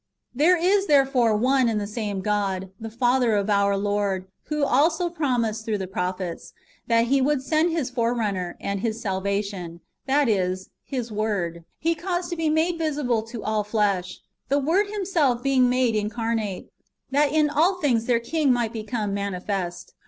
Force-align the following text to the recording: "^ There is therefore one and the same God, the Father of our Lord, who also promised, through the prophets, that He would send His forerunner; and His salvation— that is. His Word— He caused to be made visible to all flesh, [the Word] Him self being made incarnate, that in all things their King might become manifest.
"^ 0.01 0.03
There 0.33 0.57
is 0.57 0.87
therefore 0.87 1.37
one 1.37 1.69
and 1.69 1.79
the 1.79 1.85
same 1.85 2.21
God, 2.21 2.71
the 2.79 2.89
Father 2.89 3.35
of 3.35 3.51
our 3.51 3.77
Lord, 3.77 4.25
who 4.45 4.63
also 4.65 5.11
promised, 5.11 5.63
through 5.63 5.77
the 5.77 5.85
prophets, 5.85 6.53
that 6.87 7.05
He 7.05 7.21
would 7.21 7.43
send 7.43 7.69
His 7.71 7.91
forerunner; 7.91 8.57
and 8.59 8.79
His 8.79 8.99
salvation— 8.99 9.79
that 10.07 10.27
is. 10.27 10.71
His 10.83 11.11
Word— 11.11 11.65
He 11.87 11.93
caused 11.93 12.31
to 12.31 12.35
be 12.35 12.49
made 12.49 12.79
visible 12.79 13.21
to 13.27 13.43
all 13.43 13.63
flesh, 13.63 14.21
[the 14.49 14.57
Word] 14.57 14.87
Him 14.87 15.05
self 15.05 15.43
being 15.43 15.69
made 15.69 15.95
incarnate, 15.95 16.69
that 17.11 17.31
in 17.31 17.51
all 17.51 17.79
things 17.79 18.05
their 18.05 18.19
King 18.19 18.51
might 18.51 18.73
become 18.73 19.13
manifest. 19.13 19.93